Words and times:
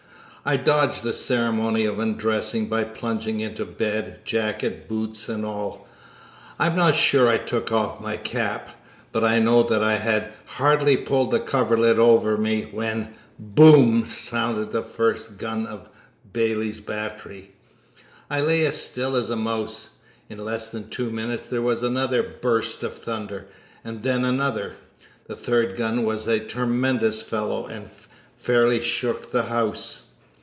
I 0.43 0.57
dodged 0.57 1.03
the 1.03 1.13
ceremony 1.13 1.85
of 1.85 1.99
undressing 1.99 2.67
by 2.67 2.83
plunging 2.83 3.41
into 3.41 3.63
bed, 3.63 4.21
jacket, 4.25 4.87
boots, 4.87 5.29
and 5.29 5.45
all. 5.45 5.87
I 6.57 6.65
am 6.65 6.75
not 6.75 6.95
sure 6.95 7.29
I 7.29 7.37
took 7.37 7.71
off 7.71 8.01
my 8.01 8.17
cap; 8.17 8.71
but 9.11 9.23
I 9.23 9.37
know 9.37 9.61
that 9.61 9.83
I 9.83 9.97
had 9.97 10.33
hardly 10.57 10.97
pulled 10.97 11.29
the 11.29 11.39
coverlid 11.39 11.99
over 11.99 12.37
me, 12.37 12.63
when 12.71 13.09
"BOOM!" 13.37 14.07
sounded 14.07 14.71
the 14.71 14.81
first 14.81 15.37
gun 15.37 15.67
of 15.67 15.89
Bailey's 16.33 16.79
Battery. 16.79 17.51
I 18.27 18.41
lay 18.41 18.65
as 18.65 18.81
still 18.81 19.15
as 19.15 19.29
a 19.29 19.35
mouse. 19.35 19.91
In 20.27 20.39
less 20.43 20.69
than 20.69 20.89
two 20.89 21.11
minutes 21.11 21.45
there 21.45 21.61
was 21.61 21.83
another 21.83 22.23
burst 22.23 22.81
of 22.81 22.95
thunder, 22.95 23.45
and 23.83 24.01
then 24.01 24.25
another. 24.25 24.77
The 25.27 25.35
third 25.35 25.75
gun 25.75 26.03
was 26.03 26.25
a 26.25 26.39
tremendous 26.39 27.21
fellow 27.21 27.67
and 27.67 27.91
fairly 28.35 28.81
shook 28.81 29.31
the 29.31 29.43
house. 29.43 30.07